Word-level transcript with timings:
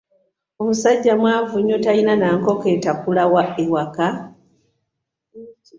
Omusajja 0.61 1.13
mwavu 1.21 1.57
nnyo 1.59 1.77
talina 1.85 2.13
na 2.21 2.27
nkoko 2.37 2.65
etakula 2.75 3.23
e 3.63 3.65
waka. 3.73 4.07